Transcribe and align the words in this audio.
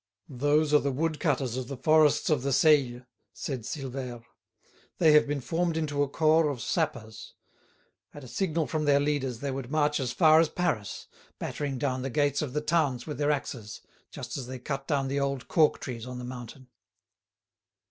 "Those 0.29 0.73
are 0.73 0.79
the 0.79 0.91
woodcutters 0.91 1.57
of 1.57 1.67
the 1.67 1.77
forests 1.77 2.31
of 2.31 2.41
the 2.41 2.51
Seille," 2.51 3.05
said 3.33 3.61
Silvère. 3.61 4.23
"They 4.97 5.11
have 5.11 5.27
been 5.27 5.41
formed 5.41 5.77
into 5.77 6.01
a 6.01 6.09
corps 6.09 6.49
of 6.49 6.59
sappers. 6.59 7.35
At 8.11 8.23
a 8.23 8.27
signal 8.27 8.65
from 8.65 8.85
their 8.85 8.99
leaders 8.99 9.41
they 9.41 9.51
would 9.51 9.69
march 9.69 9.99
as 9.99 10.11
far 10.11 10.39
as 10.39 10.49
Paris, 10.49 11.05
battering 11.37 11.77
down 11.77 12.01
the 12.01 12.09
gates 12.09 12.41
of 12.41 12.53
the 12.53 12.61
towns 12.61 13.05
with 13.05 13.19
their 13.19 13.29
axes, 13.29 13.81
just 14.09 14.37
as 14.37 14.47
they 14.47 14.57
cut 14.57 14.87
down 14.87 15.07
the 15.07 15.19
old 15.19 15.47
cork 15.47 15.79
trees 15.79 16.07
on 16.07 16.17
the 16.17 16.23
mountain." 16.25 16.69